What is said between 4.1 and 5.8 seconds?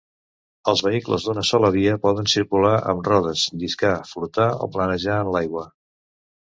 flotar o planejar en l'aigua.